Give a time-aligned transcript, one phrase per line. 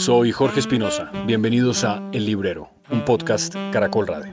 [0.00, 1.12] Soy Jorge Espinosa.
[1.26, 4.32] Bienvenidos a El Librero, un podcast Caracol Radio.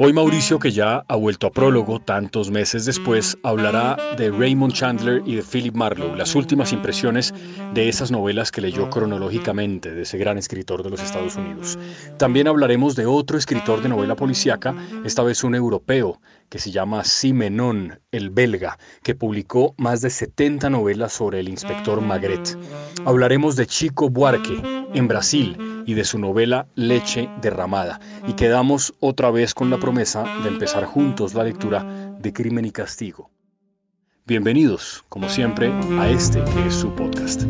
[0.00, 5.22] Hoy Mauricio, que ya ha vuelto a prólogo tantos meses después, hablará de Raymond Chandler
[5.26, 7.34] y de Philip Marlowe, las últimas impresiones
[7.74, 11.80] de esas novelas que leyó cronológicamente de ese gran escritor de los Estados Unidos.
[12.16, 14.72] También hablaremos de otro escritor de novela policíaca,
[15.04, 20.70] esta vez un europeo, que se llama Simenon, el belga, que publicó más de 70
[20.70, 22.56] novelas sobre el inspector Magret.
[23.04, 25.56] Hablaremos de Chico Buarque, en Brasil,
[25.86, 27.98] y de su novela Leche derramada.
[28.26, 31.82] Y quedamos otra vez con la promesa de empezar juntos la lectura
[32.18, 33.30] de Crimen y Castigo.
[34.26, 37.44] Bienvenidos, como siempre, a este que es su podcast.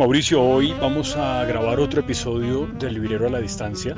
[0.00, 3.94] Mauricio, hoy vamos a grabar otro episodio del Librero a la Distancia.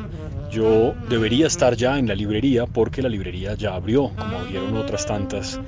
[0.50, 5.06] Yo debería estar ya en la librería porque la librería ya abrió, como abrieron otras
[5.06, 5.61] tantas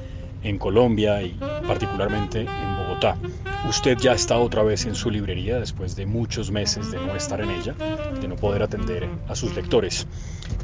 [0.42, 3.16] en Colombia y particularmente en Bogotá.
[3.68, 7.40] Usted ya está otra vez en su librería después de muchos meses de no estar
[7.40, 7.76] en ella,
[8.20, 10.04] de no poder atender a sus lectores.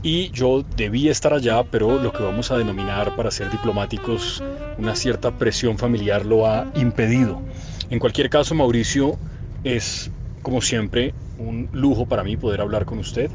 [0.03, 4.43] Y yo debía estar allá, pero lo que vamos a denominar, para ser diplomáticos,
[4.79, 7.41] una cierta presión familiar lo ha impedido.
[7.89, 9.17] En cualquier caso, Mauricio,
[9.65, 10.11] es,
[10.43, 13.31] como siempre, un lujo para mí poder hablar con usted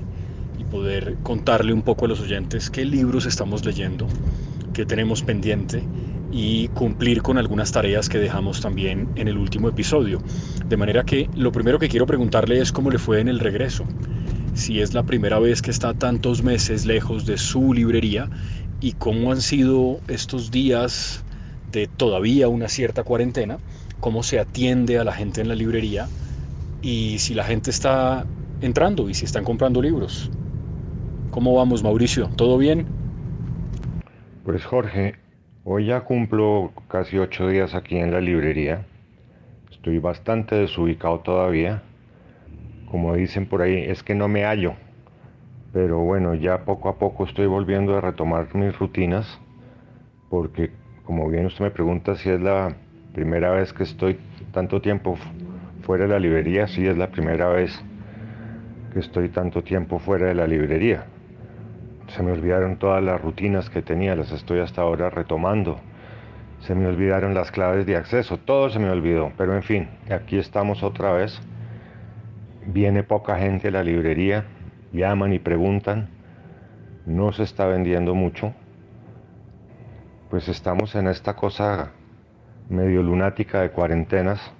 [0.57, 4.07] y poder contarle un poco a los oyentes qué libros estamos leyendo,
[4.73, 5.83] qué tenemos pendiente
[6.31, 10.21] y cumplir con algunas tareas que dejamos también en el último episodio.
[10.67, 13.85] De manera que lo primero que quiero preguntarle es cómo le fue en el regreso.
[14.53, 18.29] Si es la primera vez que está tantos meses lejos de su librería
[18.79, 21.23] y cómo han sido estos días
[21.71, 23.59] de todavía una cierta cuarentena
[23.99, 26.11] cómo se atiende a la gente en la librería
[26.81, 28.29] y si la gente está
[28.61, 30.31] entrando y si están comprando libros.
[31.29, 32.31] ¿Cómo vamos, Mauricio?
[32.35, 32.89] ¿Todo bien?
[34.43, 35.15] Pues Jorge,
[35.63, 38.85] hoy ya cumplo casi ocho días aquí en la librería.
[39.71, 41.83] Estoy bastante desubicado todavía.
[42.85, 44.75] Como dicen por ahí, es que no me hallo.
[45.73, 49.39] Pero bueno, ya poco a poco estoy volviendo a retomar mis rutinas.
[50.29, 50.71] Porque
[51.03, 52.77] como bien usted me pregunta si es la
[53.15, 54.19] primera vez que estoy
[54.51, 55.17] tanto tiempo
[55.83, 57.71] fuera de la librería, sí es la primera vez
[58.91, 61.05] que estoy tanto tiempo fuera de la librería.
[62.07, 65.79] Se me olvidaron todas las rutinas que tenía, las estoy hasta ahora retomando.
[66.59, 69.31] Se me olvidaron las claves de acceso, todo se me olvidó.
[69.37, 71.39] Pero en fin, aquí estamos otra vez.
[72.67, 74.43] Viene poca gente a la librería,
[74.91, 76.09] llaman y preguntan.
[77.05, 78.53] No se está vendiendo mucho.
[80.29, 81.91] Pues estamos en esta cosa
[82.69, 84.53] medio lunática de cuarentenas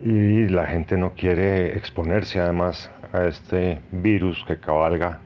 [0.00, 5.20] y la gente no quiere exponerse además a este virus que cabalga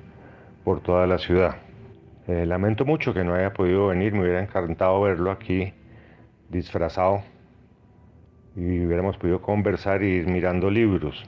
[0.64, 1.56] por toda la ciudad.
[2.28, 5.72] Eh, lamento mucho que no haya podido venir, me hubiera encantado verlo aquí
[6.50, 7.22] disfrazado
[8.54, 11.24] y hubiéramos podido conversar y ir mirando libros.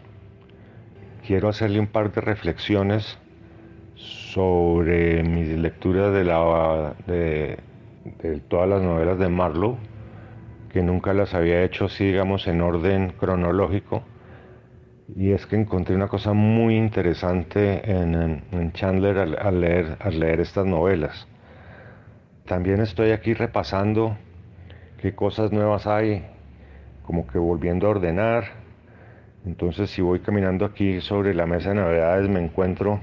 [1.26, 3.18] Quiero hacerle un par de reflexiones
[3.94, 7.58] sobre mis lecturas de, la, de,
[8.22, 9.78] de todas las novelas de Marlowe
[10.70, 14.02] que nunca las había hecho así, digamos, en orden cronológico.
[15.16, 20.66] Y es que encontré una cosa muy interesante en, Chandler al, leer, al leer estas
[20.66, 21.26] novelas.
[22.44, 24.16] También estoy aquí repasando
[25.00, 26.26] qué cosas nuevas hay,
[27.04, 28.44] como que volviendo a ordenar.
[29.46, 33.00] Entonces si voy caminando aquí sobre la mesa de novedades me encuentro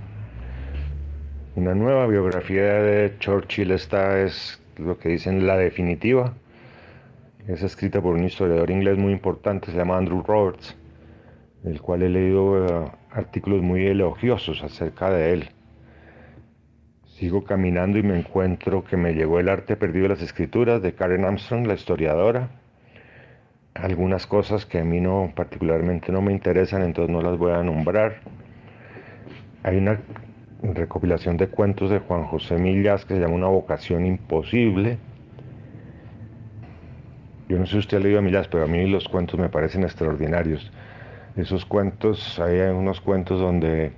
[1.55, 3.71] una nueva biografía de Churchill.
[3.71, 6.33] Esta es lo que dicen la definitiva
[7.47, 10.75] es escrita por un historiador inglés muy importante, se llama Andrew Roberts,
[11.63, 15.49] el cual he leído eh, artículos muy elogiosos acerca de él.
[17.05, 20.93] Sigo caminando y me encuentro que me llegó el arte perdido de las escrituras de
[20.93, 22.49] Karen Armstrong, la historiadora.
[23.75, 27.63] Algunas cosas que a mí no particularmente no me interesan, entonces no las voy a
[27.63, 28.21] nombrar.
[29.63, 30.01] Hay una
[30.61, 34.97] recopilación de cuentos de Juan José Millas que se llama Una vocación imposible
[37.47, 39.49] yo no sé si usted ha leído a Millas, pero a mí los cuentos me
[39.49, 40.71] parecen extraordinarios.
[41.35, 43.91] Esos cuentos, hay unos cuentos donde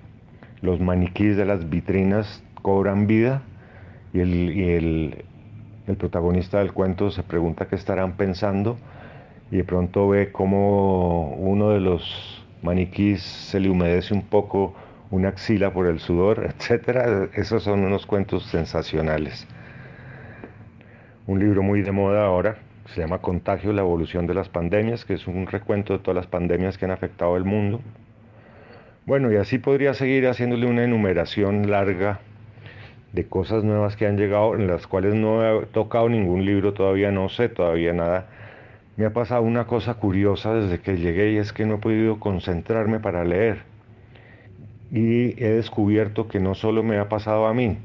[0.61, 3.44] los maniquíes de las vitrinas cobran vida
[4.13, 5.23] y, el,
[5.88, 8.77] el, protagonista del cuento se pregunta qué estarán pensando
[9.49, 14.73] y de pronto ve como uno de los maniquíes se le humedece un poco
[15.09, 17.29] una axila por el sudor, etc.
[17.33, 19.47] Esos son unos cuentos sensacionales.
[21.27, 25.13] Un libro muy de moda ahora se llama Contagio, la evolución de las pandemias, que
[25.13, 27.81] es un recuento de todas las pandemias que han afectado el mundo.
[29.06, 32.19] Bueno, y así podría seguir haciéndole una enumeración larga
[33.13, 37.12] de cosas nuevas que han llegado, en las cuales no he tocado ningún libro, todavía
[37.12, 38.28] no sé, todavía nada.
[38.95, 42.19] Me ha pasado una cosa curiosa desde que llegué y es que no he podido
[42.19, 43.60] concentrarme para leer.
[44.92, 47.78] Y he descubierto que no solo me ha pasado a mí,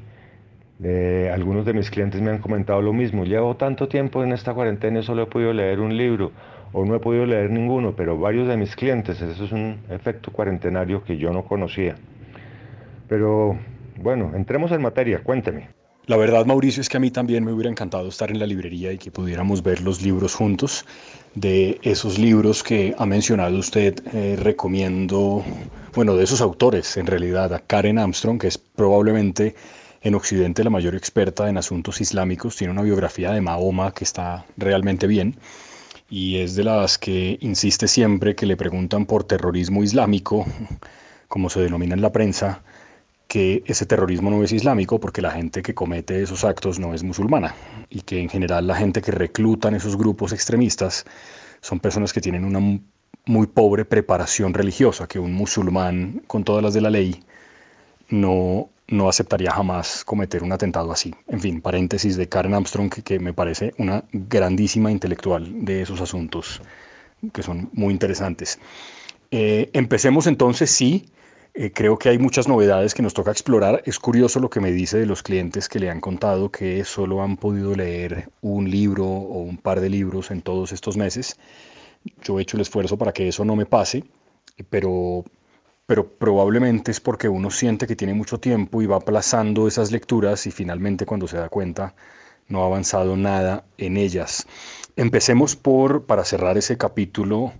[1.33, 3.25] algunos de mis clientes me han comentado lo mismo.
[3.25, 6.33] Llevo tanto tiempo en esta cuarentena y solo he podido leer un libro
[6.73, 10.33] o no he podido leer ninguno, pero varios de mis clientes, eso es un efecto
[10.33, 11.97] cuarentenario que yo no conocía.
[13.09, 13.59] Pero
[13.97, 15.69] bueno, entremos en materia, cuénteme.
[16.07, 18.91] La verdad, Mauricio, es que a mí también me hubiera encantado estar en la librería
[18.91, 20.85] y que pudiéramos ver los libros juntos.
[21.37, 25.45] De esos libros que ha mencionado usted, eh, recomiendo,
[25.95, 29.55] bueno, de esos autores, en realidad, a Karen Armstrong, que es probablemente
[30.03, 34.45] en Occidente la mayor experta en asuntos islámicos, tiene una biografía de Mahoma que está
[34.57, 35.37] realmente bien
[36.11, 40.45] y es de las que insiste siempre que le preguntan por terrorismo islámico,
[41.29, 42.63] como se denomina en la prensa,
[43.29, 47.03] que ese terrorismo no es islámico porque la gente que comete esos actos no es
[47.03, 47.55] musulmana
[47.89, 51.07] y que en general la gente que reclutan esos grupos extremistas
[51.63, 52.61] son personas que tienen una
[53.25, 57.25] muy pobre preparación religiosa, que un musulmán con todas las de la ley
[58.11, 61.15] no, no aceptaría jamás cometer un atentado así.
[61.27, 66.61] En fin, paréntesis de Karen Armstrong, que, me parece una grandísima intelectual de esos asuntos
[67.33, 68.59] que son muy interesantes.
[69.31, 71.07] Eh, empecemos entonces, sí,
[71.55, 73.83] eh, creo que hay muchas novedades que nos toca explorar.
[73.87, 77.23] Es curioso lo que me dice de los clientes que le han contado que solo
[77.23, 81.39] han podido leer un libro o un par de libros en todos estos meses.
[82.23, 84.05] Yo he hecho el esfuerzo para que eso no me pase,
[84.69, 85.25] pero
[85.87, 90.47] pero probablemente es porque uno siente que tiene mucho tiempo y va aplazando esas lecturas
[90.47, 91.95] y finalmente cuando se da cuenta
[92.49, 94.47] no ha avanzado nada en ellas.
[94.97, 97.53] Empecemos por, para cerrar ese capítulo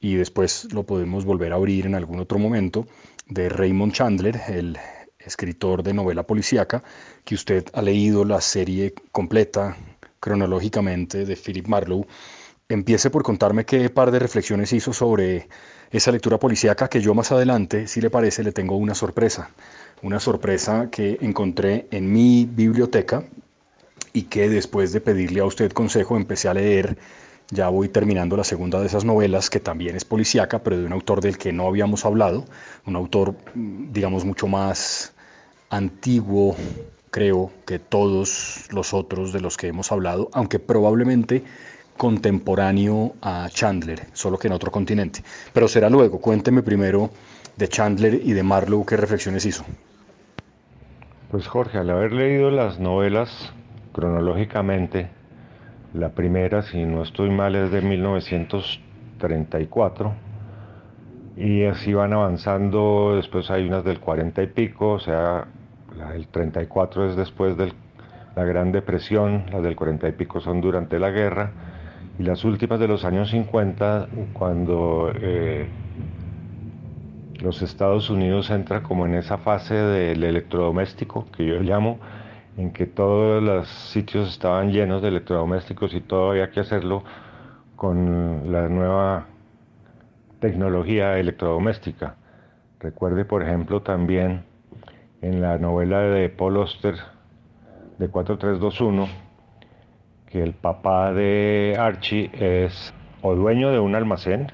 [0.00, 2.86] y después lo podemos volver a abrir en algún otro momento,
[3.26, 4.78] de Raymond Chandler, el
[5.18, 6.82] escritor de novela policíaca,
[7.24, 9.76] que usted ha leído la serie completa
[10.20, 12.06] cronológicamente de Philip Marlowe.
[12.68, 15.48] Empiece por contarme qué par de reflexiones hizo sobre
[15.96, 19.50] esa lectura policíaca que yo más adelante, si le parece, le tengo una sorpresa.
[20.02, 23.22] Una sorpresa que encontré en mi biblioteca
[24.12, 26.98] y que después de pedirle a usted consejo empecé a leer.
[27.50, 30.92] Ya voy terminando la segunda de esas novelas, que también es policíaca, pero de un
[30.92, 32.44] autor del que no habíamos hablado,
[32.86, 35.12] un autor, digamos, mucho más
[35.70, 36.56] antiguo,
[37.12, 41.44] creo, que todos los otros de los que hemos hablado, aunque probablemente
[41.96, 45.22] contemporáneo a Chandler, solo que en otro continente.
[45.52, 46.20] Pero será luego.
[46.20, 47.10] Cuénteme primero
[47.56, 49.64] de Chandler y de Marlowe qué reflexiones hizo.
[51.30, 53.52] Pues Jorge, al haber leído las novelas
[53.92, 55.08] cronológicamente,
[55.92, 60.12] la primera, si no estoy mal, es de 1934
[61.36, 65.46] y así van avanzando, después hay unas del 40 y pico, o sea,
[65.96, 67.72] la del 34 es después de
[68.36, 71.52] la Gran Depresión, las del 40 y pico son durante la guerra,
[72.18, 75.68] y las últimas de los años 50, cuando eh,
[77.40, 81.98] los Estados Unidos entra como en esa fase del electrodoméstico, que yo llamo,
[82.56, 87.02] en que todos los sitios estaban llenos de electrodomésticos y todo había que hacerlo
[87.74, 89.26] con la nueva
[90.38, 92.14] tecnología electrodoméstica.
[92.78, 94.44] Recuerde, por ejemplo, también
[95.20, 96.94] en la novela de Paul Oster
[97.98, 99.08] de 4321,
[100.34, 104.50] que el papá de Archie es o dueño de un almacén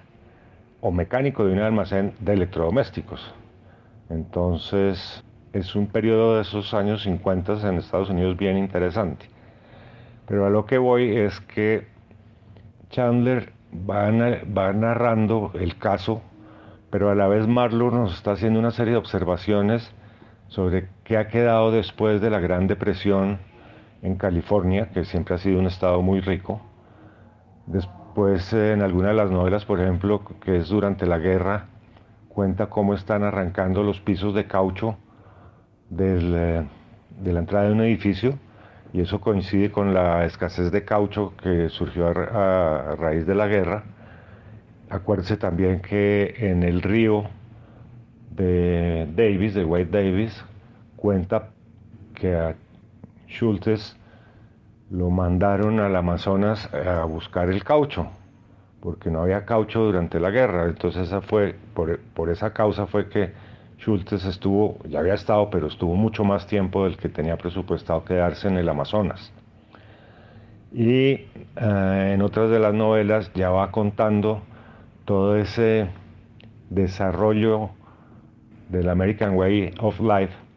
[0.83, 3.35] o mecánico de un almacén de electrodomésticos.
[4.11, 9.25] Entonces es un periodo de esos años 50 en Estados Unidos bien interesante.
[10.27, 11.87] Pero a lo que voy es que
[12.91, 14.11] Chandler va,
[14.55, 16.21] va narrando el caso,
[16.91, 19.91] pero a la vez Marlowe nos está haciendo una serie de observaciones
[20.49, 23.39] sobre qué ha quedado después de la Gran Depresión
[24.03, 26.61] en California, que siempre ha sido un estado muy rico.
[27.67, 31.67] Después, en alguna de las novelas, por ejemplo, que es durante la guerra,
[32.29, 34.97] cuenta cómo están arrancando los pisos de caucho
[35.99, 36.67] eh,
[37.21, 38.39] de la entrada de un edificio
[38.93, 43.85] y eso coincide con la escasez de caucho que surgió a, raíz de la guerra.
[44.89, 47.25] Acuérdese también que en el río
[48.31, 50.45] de Davis, de White Davis,
[50.97, 51.51] cuenta
[52.15, 52.57] que a
[53.31, 53.97] Schultes
[54.91, 58.09] lo mandaron al Amazonas a buscar el caucho,
[58.81, 60.65] porque no había caucho durante la guerra.
[60.67, 63.33] Entonces esa fue, por, esa causa fue que
[63.79, 68.49] Schultes estuvo, ya había estado, pero estuvo mucho más tiempo del que tenía presupuestado quedarse
[68.49, 69.33] en el Amazonas.
[70.73, 71.11] Y
[71.57, 74.43] eh, en otras de las novelas ya va contando
[75.05, 75.89] todo ese
[76.69, 77.71] desarrollo
[78.69, 80.50] del American Way of Life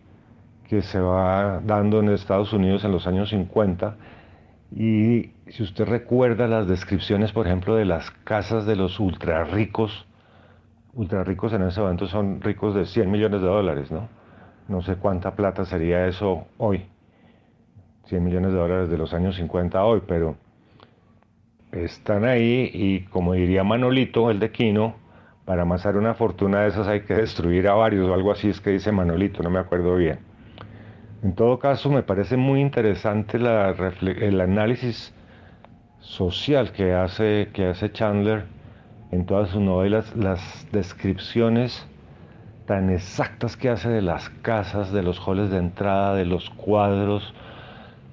[0.67, 3.95] que se va dando en Estados Unidos en los años 50.
[4.75, 10.07] Y si usted recuerda las descripciones, por ejemplo, de las casas de los ultra ricos,
[10.93, 14.09] ultra ricos en ese momento son ricos de 100 millones de dólares, ¿no?
[14.67, 16.85] No sé cuánta plata sería eso hoy.
[18.05, 20.35] 100 millones de dólares de los años 50 hoy, pero
[21.71, 24.95] están ahí y como diría Manolito, el de Quino,
[25.45, 28.61] para amasar una fortuna de esas hay que destruir a varios o algo así es
[28.61, 30.32] que dice Manolito, no me acuerdo bien.
[31.23, 35.13] En todo caso, me parece muy interesante el análisis
[36.01, 38.43] social que hace, que hace Chandler
[39.09, 41.87] en todas sus novelas, las descripciones
[42.65, 47.33] tan exactas que hace de las casas, de los halls de entrada, de los cuadros,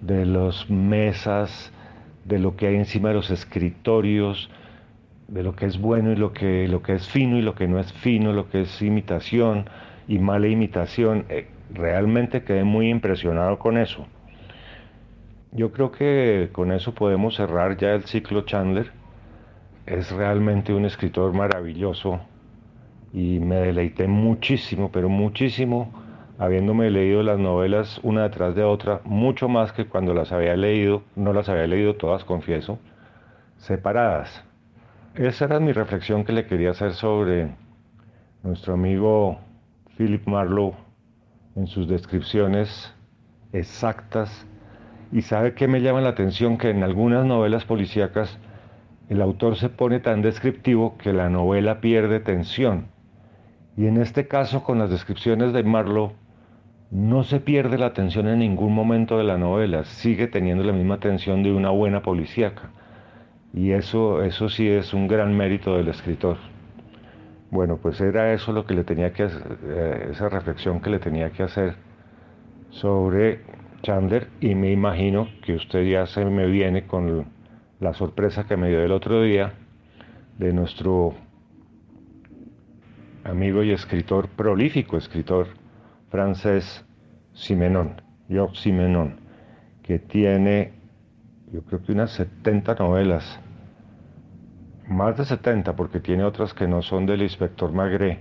[0.01, 1.73] de las mesas,
[2.25, 4.51] de lo que hay encima de los escritorios,
[5.27, 7.67] de lo que es bueno y lo que, lo que es fino y lo que
[7.67, 9.69] no es fino, lo que es imitación
[10.07, 11.25] y mala imitación.
[11.29, 14.07] Eh, realmente quedé muy impresionado con eso.
[15.53, 18.93] Yo creo que con eso podemos cerrar ya el ciclo Chandler.
[19.87, 22.21] Es realmente un escritor maravilloso
[23.13, 25.93] y me deleité muchísimo, pero muchísimo,
[26.39, 31.03] habiéndome leído las novelas una detrás de otra, mucho más que cuando las había leído,
[31.17, 32.79] no las había leído todas, confieso,
[33.57, 34.45] separadas.
[35.17, 37.51] Esa era mi reflexión que le quería hacer sobre
[38.45, 39.41] nuestro amigo
[39.97, 40.90] Philip Marlowe
[41.57, 42.95] en sus descripciones
[43.53, 44.47] exactas.
[45.13, 48.39] Y sabe que me llama la atención que en algunas novelas policíacas
[49.09, 52.87] el autor se pone tan descriptivo que la novela pierde tensión.
[53.77, 56.13] Y en este caso, con las descripciones de Marlowe,
[56.91, 60.99] no se pierde la atención en ningún momento de la novela, sigue teniendo la misma
[60.99, 62.71] tensión de una buena policíaca.
[63.53, 66.37] Y eso, eso sí es un gran mérito del escritor.
[67.51, 70.99] Bueno, pues era eso lo que le tenía que hacer, eh, esa reflexión que le
[70.99, 71.75] tenía que hacer
[72.71, 73.41] sobre
[73.83, 77.27] Chandler y me imagino que usted ya se me viene con
[77.81, 79.55] la sorpresa que me dio el otro día
[80.39, 81.15] de nuestro
[83.25, 85.49] amigo y escritor prolífico, escritor
[86.09, 86.85] francés
[87.33, 89.17] Simenon, Georges Simenon,
[89.83, 90.73] que tiene
[91.53, 93.41] yo creo que unas 70 novelas,
[94.91, 98.19] más de 70 porque tiene otras que no son del inspector Magre,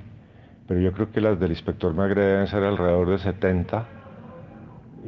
[0.68, 3.86] pero yo creo que las del inspector Magre deben ser alrededor de 70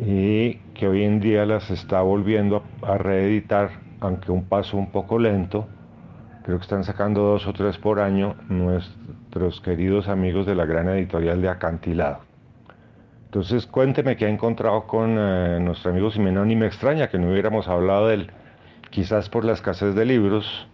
[0.04, 5.20] y que hoy en día las está volviendo a, reeditar, aunque un paso un poco
[5.20, 5.68] lento.
[6.44, 10.90] Creo que están sacando dos o tres por año nuestros queridos amigos de la gran
[10.90, 12.22] editorial de Acantilado.
[13.26, 17.30] Entonces cuénteme qué ha encontrado con eh, nuestro amigo Simenón y me extraña que no
[17.30, 18.32] hubiéramos hablado de él,
[18.90, 20.68] quizás por la escasez de libros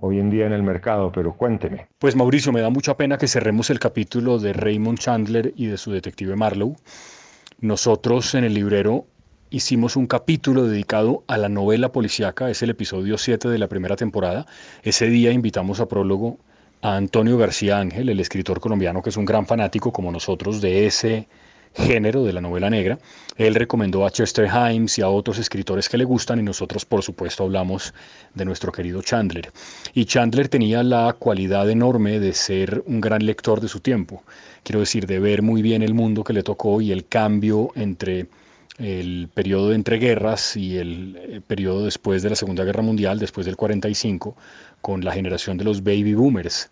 [0.00, 1.86] hoy en día en el mercado, pero cuénteme.
[1.98, 5.76] Pues Mauricio, me da mucha pena que cerremos el capítulo de Raymond Chandler y de
[5.76, 6.76] su detective Marlowe.
[7.60, 9.06] Nosotros en el librero
[9.50, 13.96] hicimos un capítulo dedicado a la novela policíaca, es el episodio 7 de la primera
[13.96, 14.46] temporada.
[14.82, 16.38] Ese día invitamos a prólogo
[16.82, 20.86] a Antonio García Ángel, el escritor colombiano que es un gran fanático como nosotros de
[20.86, 21.28] ese
[21.74, 22.98] género de la novela negra.
[23.36, 27.02] Él recomendó a Chester Himes y a otros escritores que le gustan y nosotros por
[27.02, 27.94] supuesto hablamos
[28.34, 29.52] de nuestro querido Chandler.
[29.94, 34.22] Y Chandler tenía la cualidad enorme de ser un gran lector de su tiempo,
[34.64, 38.26] quiero decir, de ver muy bien el mundo que le tocó y el cambio entre
[38.78, 43.44] el periodo de entreguerras y el eh, periodo después de la Segunda Guerra Mundial, después
[43.44, 44.36] del 45,
[44.80, 46.70] con la generación de los baby boomers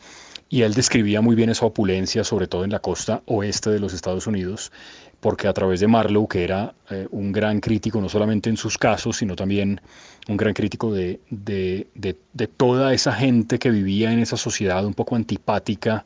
[0.48, 3.92] y él describía muy bien esa opulencia, sobre todo en la costa oeste de los
[3.92, 4.72] Estados Unidos,
[5.20, 8.78] porque a través de Marlowe, que era eh, un gran crítico no solamente en sus
[8.78, 9.80] casos, sino también
[10.28, 14.94] un gran crítico de, de, de, toda esa gente que vivía en esa sociedad un
[14.94, 16.04] poco antipática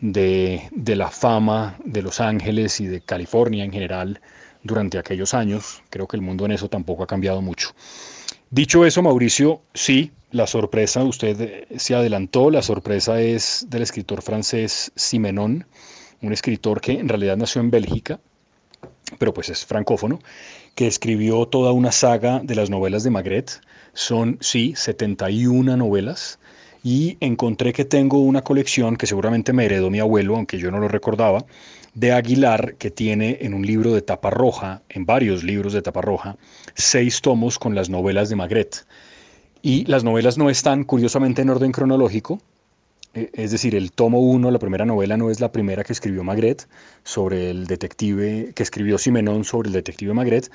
[0.00, 4.20] de, de la fama de Los Ángeles y de California en general
[4.62, 5.82] durante aquellos años.
[5.90, 7.70] Creo que el mundo en eso tampoco ha cambiado mucho.
[8.50, 14.22] Dicho eso, Mauricio, sí, la sorpresa, usted eh, se adelantó, la sorpresa es del escritor
[14.22, 15.66] francés Simenon,
[16.22, 18.20] un escritor que en realidad nació en Bélgica,
[19.18, 20.20] pero pues es francófono,
[20.76, 23.60] que escribió toda una saga de las novelas de Magret.
[23.94, 26.38] Son, sí, 71 novelas.
[26.84, 30.78] Y encontré que tengo una colección que seguramente me heredó mi abuelo, aunque yo no
[30.78, 31.44] lo recordaba,
[31.96, 36.02] de Aguilar, que tiene en un libro de tapa roja, en varios libros de tapa
[36.02, 36.36] roja,
[36.74, 38.86] seis tomos con las novelas de Magret.
[39.62, 42.38] Y las novelas no están, curiosamente, en orden cronológico.
[43.14, 46.22] E, es decir, el tomo 1, la primera novela, no es la primera que escribió
[46.22, 46.68] Magret
[47.02, 50.50] sobre el detective, que escribió Simenón sobre el detective Magret,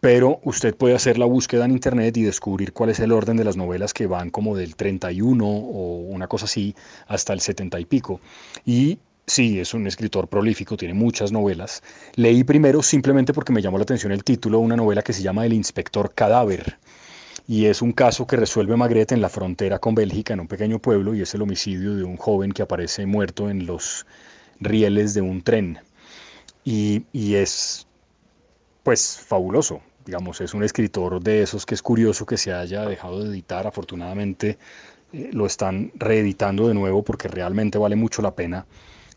[0.00, 3.44] pero usted puede hacer la búsqueda en internet y descubrir cuál es el orden de
[3.44, 6.74] las novelas que van como del 31 o una cosa así
[7.06, 8.20] hasta el 70 y pico.
[8.66, 11.82] Y sí, es un escritor prolífico, tiene muchas novelas.
[12.16, 15.46] Leí primero simplemente porque me llamó la atención el título, una novela que se llama
[15.46, 16.78] El inspector cadáver.
[17.48, 20.78] Y es un caso que resuelve Magret en la frontera con Bélgica, en un pequeño
[20.78, 24.06] pueblo, y es el homicidio de un joven que aparece muerto en los
[24.60, 25.78] rieles de un tren.
[26.64, 27.86] Y, y es,
[28.84, 33.22] pues, fabuloso digamos, es un escritor de esos que es curioso que se haya dejado
[33.22, 33.66] de editar.
[33.66, 34.58] Afortunadamente
[35.12, 38.66] eh, lo están reeditando de nuevo porque realmente vale mucho la pena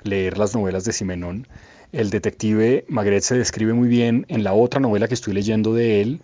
[0.05, 1.47] leer las novelas de Simenón.
[1.91, 6.01] El detective Magret se describe muy bien en la otra novela que estoy leyendo de
[6.01, 6.21] él,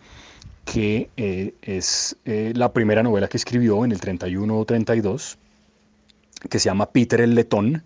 [0.65, 5.38] que eh, es eh, la primera novela que escribió en el 31 o 32,
[6.50, 7.83] que se llama Peter el Letón.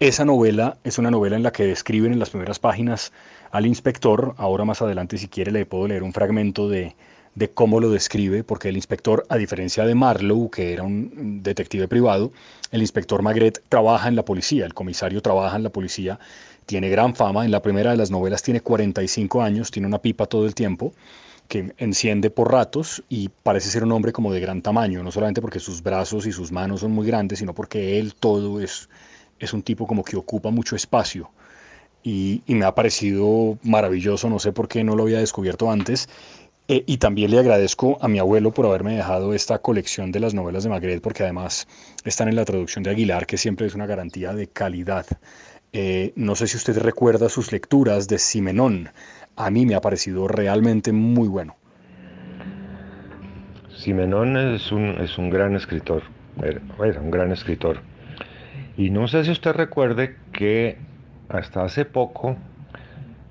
[0.00, 3.12] Esa novela es una novela en la que describen en las primeras páginas
[3.50, 4.34] al inspector.
[4.36, 6.94] Ahora más adelante, si quiere, le puedo leer un fragmento de,
[7.34, 11.88] de cómo lo describe, porque el inspector, a diferencia de Marlowe, que era un detective
[11.88, 12.32] privado,
[12.70, 16.18] el inspector Magret trabaja en la policía, el comisario trabaja en la policía,
[16.66, 20.26] tiene gran fama, en la primera de las novelas tiene 45 años, tiene una pipa
[20.26, 20.92] todo el tiempo,
[21.48, 25.40] que enciende por ratos y parece ser un hombre como de gran tamaño, no solamente
[25.40, 28.88] porque sus brazos y sus manos son muy grandes, sino porque él todo es,
[29.38, 31.30] es un tipo como que ocupa mucho espacio
[32.02, 36.08] y, me ha parecido maravilloso, no sé por qué no lo había descubierto antes.
[36.70, 40.34] Eh, y también le agradezco a mi abuelo por haberme dejado esta colección de las
[40.34, 41.66] novelas de Magret, porque además
[42.04, 45.06] están en la traducción de Aguilar, que siempre es una garantía de calidad.
[45.72, 48.90] Eh, no sé si usted recuerda sus lecturas de Simenón.
[49.36, 51.56] A mí me ha parecido realmente muy bueno.
[53.74, 56.02] Simenón es un, es un gran escritor,
[56.42, 57.80] era un gran escritor.
[58.76, 60.76] Y no sé si usted recuerde que
[61.30, 62.36] hasta hace poco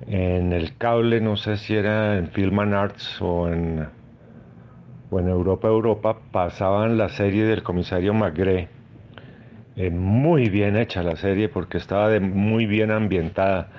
[0.06, 3.88] en el cable, no sé si era en Filman Arts o en,
[5.10, 8.70] o Europa Europa, pasaban la serie del comisario Magre.
[9.76, 13.70] Eh, muy bien hecha la serie porque estaba de, muy bien ambientada.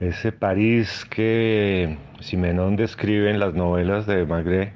[0.00, 4.72] Ese París que Simenón describe en las novelas de Magre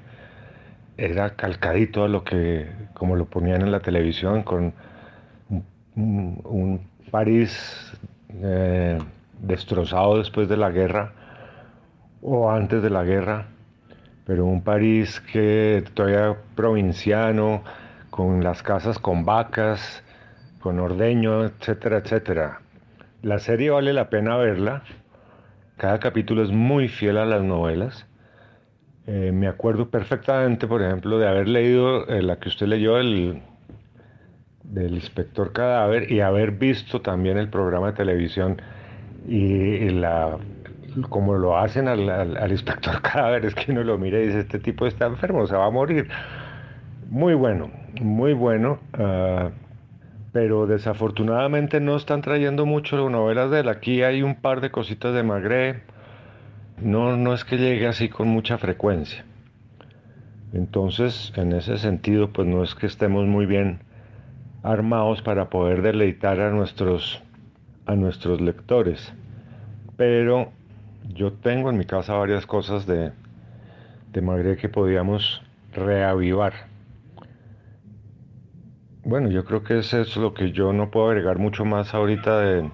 [0.97, 4.73] era calcadito a lo que, como lo ponían en la televisión, con
[5.95, 7.93] un París
[8.43, 8.99] eh,
[9.39, 11.13] destrozado después de la guerra
[12.23, 13.47] o antes de la guerra,
[14.25, 17.63] pero un París que todavía provinciano,
[18.11, 20.03] con las casas con vacas,
[20.61, 22.61] con ordeño, etcétera, etcétera.
[23.23, 24.83] La serie vale la pena verla.
[25.77, 28.07] Cada capítulo es muy fiel a las novelas.
[29.07, 33.43] Eh, me acuerdo perfectamente, por ejemplo, de haber leído eh, la que usted leyó, el
[34.65, 38.61] del inspector cadáver y haber visto también el programa de televisión
[39.27, 40.39] y, la
[41.11, 44.87] como lo hacen al, inspector cadáver es que uno lo mira y dice este tipo
[44.87, 46.09] está enfermo se va a morir
[47.11, 49.51] muy bueno muy bueno ah,
[50.37, 53.71] pero desafortunadamente no están trayendo mucho novelas de él.
[53.71, 55.81] Aquí hay un par de cositas de Magre
[56.79, 59.25] no no es que llegue así con mucha frecuencia.
[60.53, 63.79] Entonces en ese sentido pues no es que estemos muy bien
[64.63, 67.23] armados para poder deleitar a nuestros,
[67.87, 69.13] a nuestros lectores.
[69.97, 70.53] Pero
[71.15, 73.13] yo tengo en mi casa varias cosas de,
[74.13, 76.53] de Magre que podíamos reavivar.
[79.05, 82.41] Bueno, yo creo que eso es lo que yo no puedo agregar mucho más ahorita
[82.41, 82.71] de,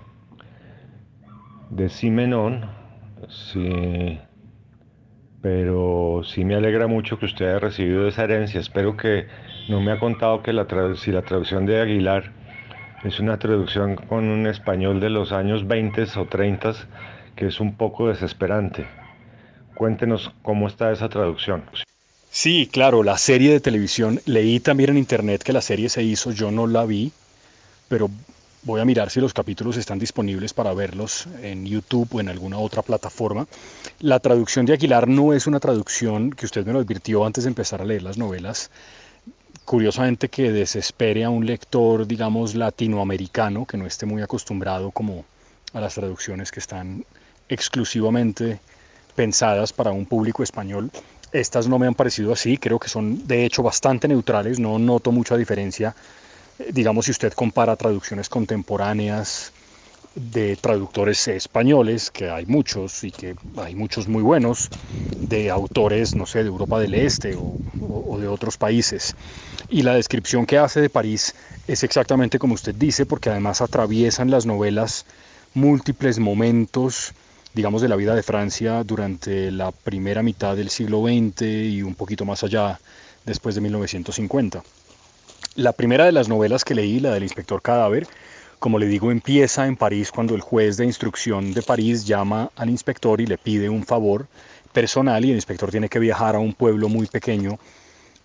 [1.71, 2.65] de Simenón.
[3.29, 4.19] Sí,
[5.43, 8.61] pero sí me alegra mucho que usted haya recibido esa herencia.
[8.61, 9.27] Espero que
[9.69, 12.33] no me ha contado que la si la traducción de Aguilar
[13.05, 16.75] es una traducción con un español de los años 20 o 30
[17.35, 18.87] que es un poco desesperante.
[19.75, 21.65] Cuéntenos cómo está esa traducción.
[22.31, 26.31] Sí, claro, la serie de televisión, leí también en internet que la serie se hizo,
[26.31, 27.13] yo no la vi,
[27.89, 28.09] pero
[28.63, 32.59] voy a mirar si los capítulos están disponibles para verlos en YouTube o en alguna
[32.59, 33.47] otra plataforma.
[34.01, 37.49] La traducción de Aguilar no es una traducción que usted me lo advirtió antes de
[37.49, 38.71] empezar a leer las novelas,
[39.65, 45.25] curiosamente que desespere a un lector, digamos, latinoamericano, que no esté muy acostumbrado como
[45.73, 47.05] a las traducciones que están
[47.49, 48.61] exclusivamente
[49.15, 50.91] pensadas para un público español.
[51.33, 55.13] Estas no me han parecido así, creo que son de hecho bastante neutrales, no noto
[55.13, 55.95] mucha diferencia,
[56.59, 59.53] eh, digamos, si usted compara traducciones contemporáneas
[60.15, 64.71] de traductores españoles, que hay muchos y que hay muchos muy buenos,
[65.21, 69.15] de autores, no sé, de Europa del Este o, de otros países.
[69.69, 71.35] Y la descripción que hace de París
[71.67, 75.07] es exactamente como usted dice, porque además atraviesan las novelas
[75.55, 77.15] múltiples momentos
[77.55, 81.95] digamos, de la vida de Francia durante la primera mitad del siglo XX y un
[81.95, 82.81] poquito más allá,
[83.27, 84.63] después de 1950.
[85.57, 88.07] La primera de las novelas que leí, la del inspector Cadáver,
[88.63, 92.71] como le digo, empieza en París cuando el juez de instrucción de París llama al
[92.71, 94.29] inspector y le pide un favor
[94.73, 97.59] personal y el inspector tiene que viajar a un pueblo muy pequeño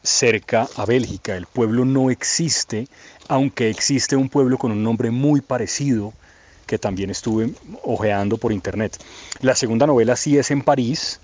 [0.04, 1.36] cerca a Bélgica.
[1.36, 2.88] El pueblo no existe,
[3.28, 6.14] aunque existe un pueblo con un nombre muy parecido
[6.68, 8.96] que también estuve ojeando por internet.
[9.42, 11.20] La segunda novela sí es en París,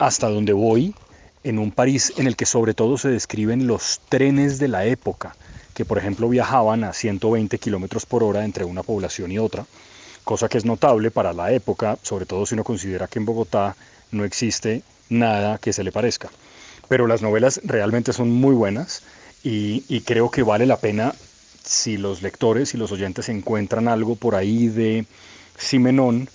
[0.00, 0.96] hasta donde voy,
[1.44, 5.36] en un París en el que sobre todo se describen los trenes de la época,
[5.78, 9.64] que por ejemplo viajaban a 120 kilómetros por hora entre una población y otra,
[10.24, 13.76] cosa que es notable para la época, sobre todo si uno considera que en Bogotá
[14.10, 16.30] no existe nada que se le parezca.
[16.88, 19.04] Pero las novelas realmente son muy buenas
[19.44, 21.14] y, creo que vale la pena
[21.62, 25.06] si los lectores y los oyentes encuentran algo por ahí de
[25.56, 26.28] Simenón,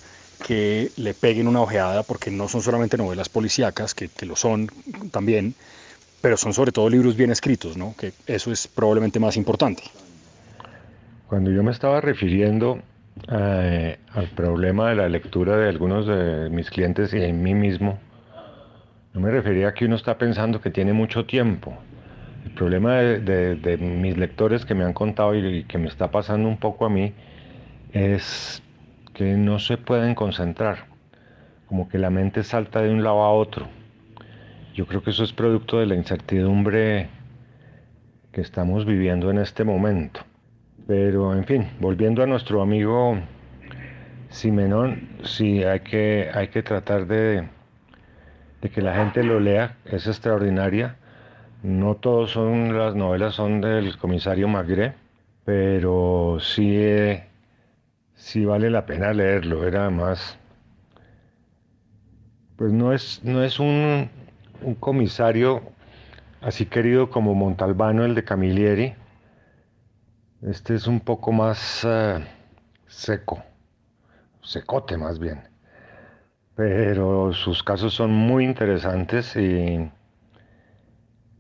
[0.48, 4.72] que le peguen una ojeada, porque no son solamente novelas policíacas, que, lo son
[5.12, 5.54] también,
[6.24, 7.96] pero son sobre todo libros bien escritos, ¿no?
[8.00, 9.84] que eso es probablemente más importante.
[11.28, 12.80] Cuando yo me estaba refiriendo
[13.30, 18.00] eh, al problema de la lectura de algunos de mis clientes y en mí mismo,
[19.14, 21.78] no me refería a que uno está pensando que tiene mucho tiempo.
[22.46, 26.58] El problema de, mis lectores que me han contado y que me está pasando un
[26.58, 27.12] poco a mí
[27.92, 28.64] es
[29.14, 30.86] que no se pueden concentrar,
[31.68, 33.83] como que la mente salta de un lado a otro.
[34.74, 37.08] Yo creo que eso es producto de la incertidumbre
[38.32, 40.22] que estamos viviendo en este momento.
[40.88, 43.20] Pero en fin, volviendo a nuestro amigo
[44.30, 47.48] Simenón, sí hay que, hay que tratar de,
[48.62, 50.96] de que la gente lo lea, es extraordinaria.
[51.62, 54.96] No todas son las novelas son del comisario Magre,
[55.46, 57.22] pero sí
[58.16, 60.40] sí vale la pena leerlo, era más...
[62.56, 64.10] Pues no es, no es un,
[64.76, 65.62] comisario
[66.42, 68.96] así querido como Montalbano, el de Camilleri.
[70.42, 72.20] Este es un poco más eh,
[72.88, 73.44] seco,
[74.42, 75.42] secote más bien.
[76.56, 79.90] Pero sus casos son muy interesantes y,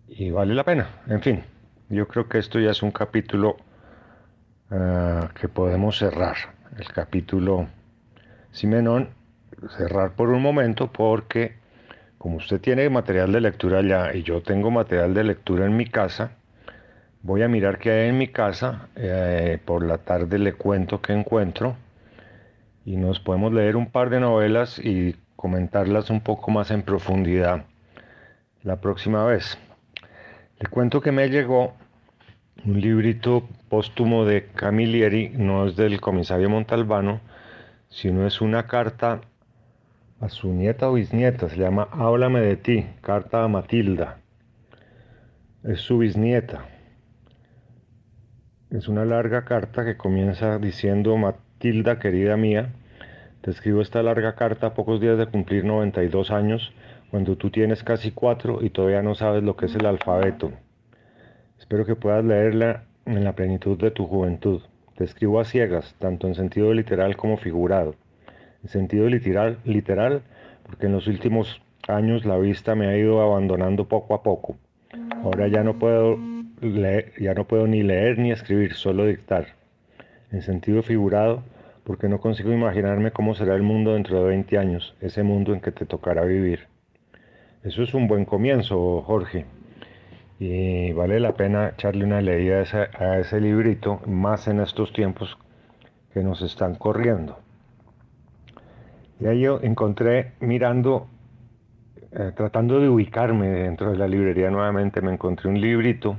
[0.08, 0.88] y vale la pena.
[1.08, 1.44] En fin,
[1.90, 3.58] yo creo que esto ya es un capítulo
[4.72, 6.36] eh, que podemos cerrar
[6.78, 7.68] el capítulo
[8.52, 9.10] Simenón,
[9.78, 11.63] cerrar por un momento porque
[12.24, 15.86] como usted tiene material de lectura ya y yo tengo material de lectura en mi
[15.86, 16.38] casa,
[17.22, 21.12] voy a mirar qué hay en mi casa, eh, por la tarde le cuento qué
[21.12, 21.76] encuentro
[22.86, 27.66] y nos podemos leer un par de novelas y comentarlas un poco más en profundidad
[28.62, 29.58] la próxima vez.
[30.62, 31.74] Le cuento que me llegó
[32.64, 37.20] un librito póstumo de Camilleri, no es del comisario Montalbano,
[37.90, 39.20] sino es una carta
[40.24, 44.20] a su nieta o bisnieta, se llama Háblame de ti, carta a Matilda.
[45.66, 46.64] Es su bisnieta.
[48.70, 52.70] Es una larga carta que comienza diciendo, Matilda, querida mía,
[53.42, 56.72] te escribo esta larga carta a pocos días de cumplir 92 años,
[57.12, 60.54] cuando tú tienes casi cuatro y todavía no sabes lo que es el alfabeto.
[61.60, 64.62] Espero que puedas leerla en la plenitud de tu juventud.
[64.96, 67.96] Te escribo a ciegas, tanto en sentido literal como figurado.
[68.64, 70.24] En sentido literal, literal,
[70.66, 74.58] porque en los últimos años la vista me ha ido abandonando poco a poco.
[75.24, 76.18] Ahora ya no puedo
[76.62, 79.48] leer, ya no puedo ni leer ni escribir, solo dictar.
[80.32, 81.44] En sentido figurado,
[81.84, 85.62] porque no consigo imaginarme cómo será el mundo dentro de 20 años, ese mundo en
[85.62, 86.68] que te tocará vivir.
[87.64, 89.46] Eso es un buen comienzo, Jorge
[90.40, 92.64] y vale la pena echarle una leída
[93.00, 95.38] a ese, librito, más en estos tiempos
[96.14, 97.40] que nos están corriendo.
[99.24, 101.08] Y ahí yo encontré, mirando,
[102.12, 106.18] eh, tratando de ubicarme dentro de la librería nuevamente, me encontré un librito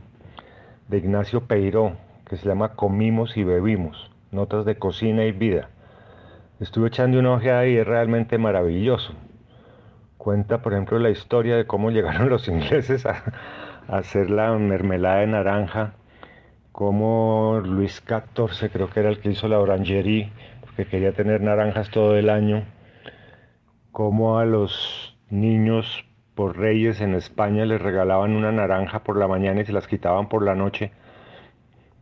[0.89, 5.69] de Ignacio Peiró que se llama Comimos y Bebimos, Notas de Cocina y Vida.
[6.61, 9.13] Estuve echando una ojeada y es realmente maravilloso.
[10.17, 13.23] Cuenta, por ejemplo, la historia de cómo llegaron los ingleses a,
[13.87, 15.93] hacer la mermelada de naranja,
[16.73, 21.91] como Luis XIV creo que era el que hizo la orangerie, porque quería tener naranjas
[21.91, 22.65] todo el año,
[23.95, 26.05] como a los niños
[26.35, 30.29] por reyes en España les regalaban una naranja por la mañana y se las quitaban
[30.29, 30.91] por la noche,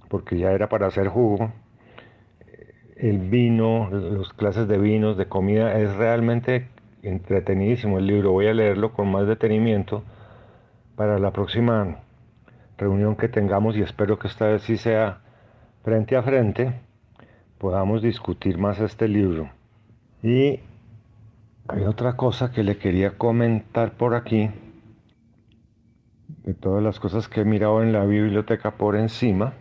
[0.09, 1.53] porque ya era para hacer jugo.
[2.97, 6.67] El vino, las clases de vinos, de comida, es realmente
[7.03, 8.33] entretenidísimo el libro.
[8.33, 10.03] Voy a leerlo con más detenimiento
[10.97, 11.99] para la próxima
[12.79, 15.21] reunión que tengamos y espero que esta vez sí sea
[15.85, 16.73] frente a frente,
[17.59, 19.51] podamos discutir más este libro.
[20.23, 20.61] Y
[21.69, 24.51] Hay otra cosa que le quería comentar por aquí,
[26.43, 29.55] de todas las cosas que he mirado en la biblioteca por encima,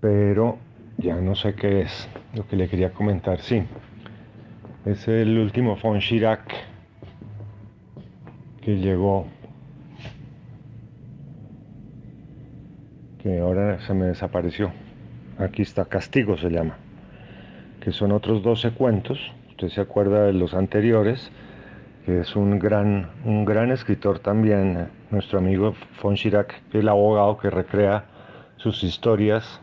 [0.00, 0.58] pero
[0.98, 3.38] ya no sé qué es lo que le quería comentar.
[3.38, 3.62] Sí,
[4.84, 6.52] es el último Fon Chirac
[8.62, 9.28] que llegó,
[13.22, 14.72] que ahora se me desapareció.
[15.38, 16.78] Aquí está, Castigo se llama,
[17.80, 19.20] que son otros 12 cuentos
[19.68, 21.30] se acuerda de los anteriores,
[22.04, 27.50] que es un gran, un gran escritor también, nuestro amigo Fon Chirac, el abogado que
[27.50, 28.04] recrea
[28.56, 29.60] sus historias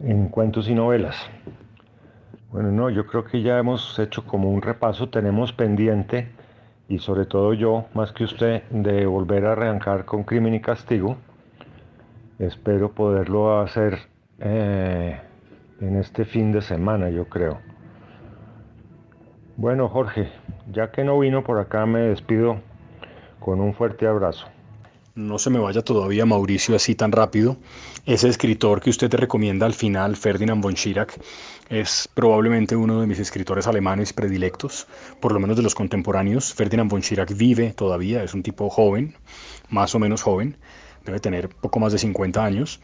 [0.00, 1.16] en cuentos y novelas.
[2.50, 6.28] Bueno, no, yo creo que ya hemos hecho como un repaso, tenemos pendiente,
[6.88, 11.16] y sobre todo yo, más que usted, de volver a arrancar con Crimen y Castigo.
[12.40, 13.98] Espero poderlo hacer
[14.40, 15.20] eh,
[15.80, 17.60] en este fin de semana, yo creo.
[19.60, 20.26] Bueno, Jorge,
[20.72, 22.62] ya que no vino por acá, me despido
[23.40, 24.46] con un fuerte abrazo.
[25.14, 27.58] No se me vaya todavía Mauricio así tan rápido.
[28.06, 31.12] Ese escritor que usted te recomienda al final, Ferdinand von Schirach,
[31.68, 34.86] es probablemente uno de mis escritores alemanes predilectos,
[35.20, 36.54] por lo menos de los contemporáneos.
[36.54, 39.14] Ferdinand von Schirach vive todavía, es un tipo joven,
[39.68, 40.56] más o menos joven,
[41.04, 42.80] debe tener poco más de 50 años.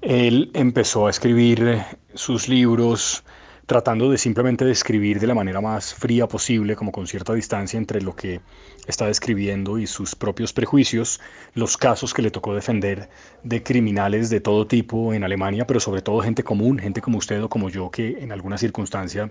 [0.00, 1.82] Él empezó a escribir
[2.14, 3.24] sus libros
[3.70, 8.02] tratando de simplemente describir de la manera más fría posible, como con cierta distancia entre
[8.02, 8.40] lo que
[8.88, 11.20] está describiendo y sus propios prejuicios,
[11.54, 13.08] los casos que le tocó defender
[13.44, 17.40] de criminales de todo tipo en Alemania, pero sobre todo gente común, gente como usted
[17.44, 19.30] o como yo, que en alguna circunstancia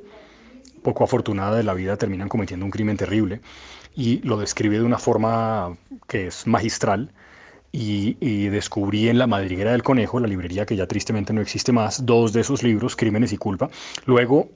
[0.83, 3.41] poco afortunada de la vida terminan cometiendo un crimen terrible,
[3.93, 5.75] y lo describe de una forma
[6.07, 7.11] que es magistral
[7.71, 12.05] y, descubrí en La Madriguera del Conejo, la librería que ya tristemente no existe más,
[12.05, 13.69] dos de esos libros, Crímenes y Culpa.
[14.05, 14.49] Luego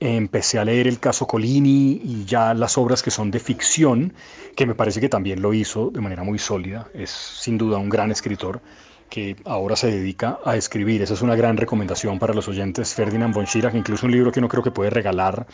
[0.00, 4.12] empecé a leer el caso Colini y ya las obras que son de ficción,
[4.56, 6.88] que me parece que también lo hizo de manera muy sólida.
[6.92, 8.60] Es sin duda un gran escritor
[9.08, 11.02] que ahora se dedica a escribir.
[11.02, 12.94] Esa es una gran recomendación para los oyentes.
[12.94, 15.46] Ferdinand von Schirach, incluso un libro que no creo que puede regalar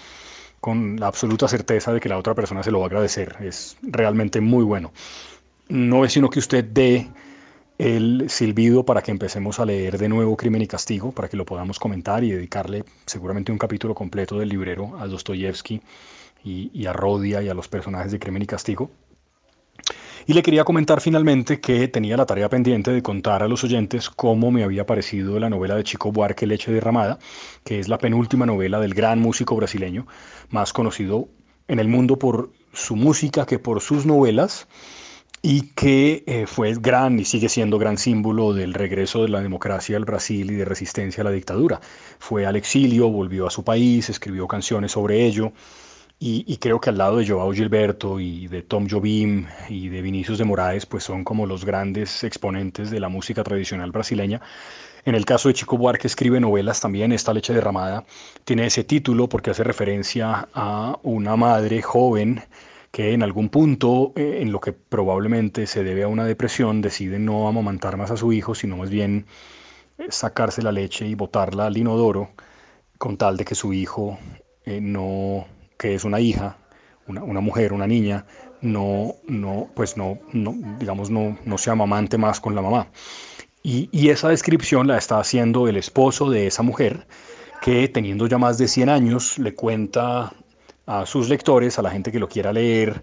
[0.60, 3.36] con la absoluta certeza de que la otra persona se lo va a agradecer.
[3.40, 4.92] Es realmente muy bueno
[5.68, 7.08] no es sino que usted dé
[7.78, 11.46] el silbido para que empecemos a leer de nuevo Crimen y Castigo, para que lo
[11.46, 15.80] podamos comentar y dedicarle seguramente un capítulo completo del librero a Dostoyevsky
[16.42, 18.90] y, y, a Rodia y a los personajes de Crimen y Castigo.
[20.26, 24.10] Y le quería comentar finalmente que tenía la tarea pendiente de contar a los oyentes
[24.10, 27.18] cómo me había parecido la novela de Chico Buarque Leche Derramada,
[27.64, 30.06] que es la penúltima novela del gran músico brasileño,
[30.50, 31.28] más conocido
[31.68, 34.66] en el mundo por su música que por sus novelas
[35.42, 39.96] y que eh, fue gran y sigue siendo gran símbolo del regreso de la democracia
[39.96, 41.80] al Brasil y de resistencia a la dictadura.
[42.18, 45.52] Fue al exilio, volvió a su país, escribió canciones sobre ello
[46.20, 50.38] y, creo que al lado de Joao Gilberto y de Tom Jobim y de Vinicius
[50.38, 54.40] de Moraes, pues son como los grandes exponentes de la música tradicional brasileña.
[55.04, 58.04] En el caso de Chico Buarque escribe novelas también, esta leche derramada
[58.44, 62.42] tiene ese título porque hace referencia a una madre joven
[62.98, 67.20] que en algún punto, eh, en lo que probablemente se debe a una depresión, decide
[67.20, 69.26] no amamantar más a su hijo, sino más bien
[69.98, 72.30] eh, sacarse la leche y botarla al inodoro,
[72.98, 74.18] con tal de que su hijo
[74.64, 75.46] eh, no,
[75.78, 76.58] que es una hija,
[77.06, 78.26] una, mujer, una niña,
[78.62, 82.88] no, no, pues no, no, digamos, no, no se amamante más con la mamá.
[83.62, 87.06] Y, y esa descripción la está haciendo el esposo de esa mujer,
[87.62, 90.32] que teniendo ya más de 100 años le cuenta
[90.88, 93.02] a sus lectores, a la gente que lo quiera leer,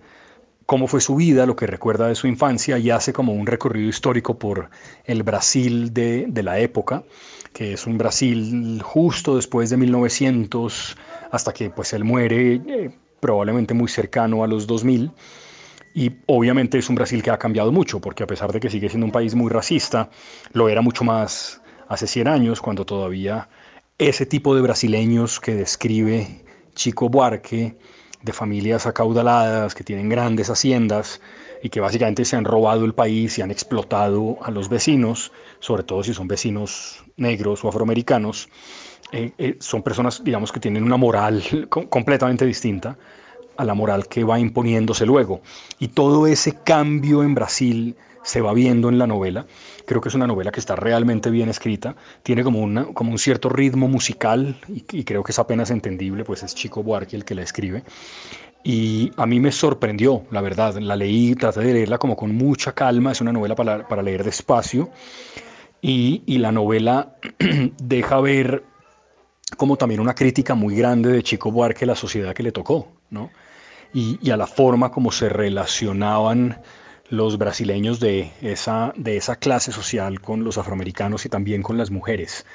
[0.65, 3.87] cómo fue su vida, lo que recuerda de su infancia y hace como un recorrido
[3.87, 4.71] histórico por
[5.05, 7.03] el Brasil de, la época,
[7.53, 10.97] que es un Brasil justo después de 1900
[11.31, 15.11] hasta que pues él muere eh, probablemente muy cercano a los 2000
[15.93, 18.89] y obviamente es un Brasil que ha cambiado mucho porque a pesar de que sigue
[18.89, 20.09] siendo un país muy racista,
[20.53, 23.47] lo era mucho más hace 100 años cuando todavía
[23.99, 26.44] ese tipo de brasileños que describe
[26.75, 27.75] Chico Buarque,
[28.21, 31.21] de familias acaudaladas que tienen grandes haciendas
[31.63, 35.83] y que básicamente se han robado el país y han explotado a los vecinos, sobre
[35.83, 38.49] todo si son vecinos negros o afroamericanos.
[39.11, 42.97] Eh, eh, son personas, digamos, que tienen una moral completamente distinta
[43.57, 45.41] a la moral que va imponiéndose luego.
[45.79, 49.45] Y todo ese cambio en Brasil se va viendo en la novela.
[49.85, 53.19] Creo que es una novela que está realmente bien escrita, tiene como, una, como un
[53.19, 57.35] cierto ritmo musical y, creo que es apenas entendible, pues es Chico Buarque el que
[57.35, 57.83] la escribe.
[58.63, 62.73] Y a mí me sorprendió, la verdad, la leí, traté de leerla como con mucha
[62.73, 64.89] calma, es una novela para, para leer despacio
[65.81, 67.15] y, y la novela
[67.83, 68.63] deja ver
[69.57, 72.87] como también una crítica muy grande de Chico Buarque a la sociedad que le tocó,
[73.09, 73.29] ¿no?
[73.93, 76.61] Y, a la forma como se relacionaban
[77.09, 81.91] los brasileños de esa, de esa clase social con los afroamericanos y también con las
[81.91, 82.45] mujeres.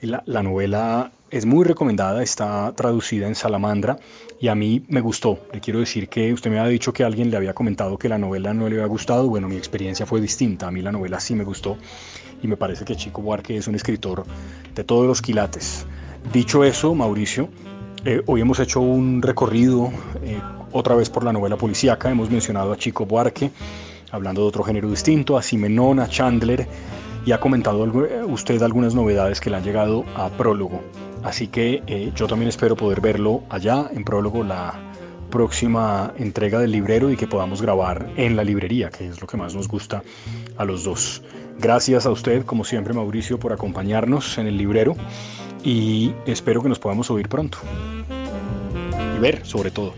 [0.00, 3.98] La, la, novela es muy recomendada, está traducida en Salamandra
[4.40, 5.38] y a mí me gustó.
[5.52, 8.18] Le quiero decir que usted me había dicho que alguien le había comentado que la
[8.18, 9.28] novela no le había gustado.
[9.28, 10.66] Bueno, mi experiencia fue distinta.
[10.66, 11.76] A mí la novela sí me gustó
[12.42, 14.24] y me parece que Chico Buarque es un escritor
[14.74, 15.86] de todos los quilates.
[16.32, 17.48] Dicho eso, Mauricio,
[18.04, 19.90] eh, hoy hemos hecho un recorrido
[20.22, 20.38] eh,
[20.72, 22.10] otra vez por la novela policíaca.
[22.10, 23.50] Hemos mencionado a Chico Buarque,
[24.10, 26.68] hablando de otro género distinto, a Simenón, a Chandler
[27.24, 30.82] y ha comentado eh, usted algunas novedades que le han llegado a Prólogo.
[31.24, 34.74] Así que yo también espero poder verlo allá en Prólogo la
[35.30, 39.38] próxima entrega del librero y que podamos grabar en la librería, que es lo que
[39.38, 40.02] más nos gusta
[40.58, 41.22] a los dos.
[41.58, 44.94] Gracias a usted, como siempre, Mauricio, por acompañarnos en el librero
[45.64, 47.58] y espero que nos podamos oír pronto.
[49.16, 49.94] Y ver, sobre todo.